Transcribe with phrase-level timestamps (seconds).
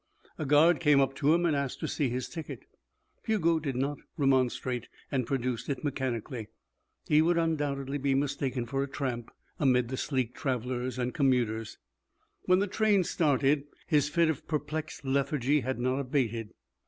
[0.39, 2.65] A guard came up to him and asked to see his ticket.
[3.23, 6.47] Hugo did not remonstrate and produced it mechanically;
[7.07, 9.29] he would undoubtedly be mistaken for a tramp
[9.59, 11.77] amid the sleek travellers and commuters.
[12.45, 16.55] When the train started, his fit of perplexed lethargy had not abated.